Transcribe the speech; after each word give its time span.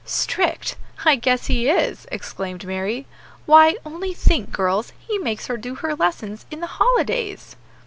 "Strict! 0.03 0.77
I 1.05 1.15
guess 1.15 1.45
he 1.45 1.69
is!" 1.69 2.07
exclaimed 2.11 2.65
Mary; 2.65 3.05
"why, 3.45 3.75
only 3.85 4.15
think, 4.15 4.51
girls, 4.51 4.93
he 4.97 5.19
makes 5.19 5.45
her 5.45 5.57
do 5.57 5.75
her 5.75 5.93
lessons 5.93 6.47
in 6.49 6.59
the 6.59 6.65
holidays!" 6.81 7.55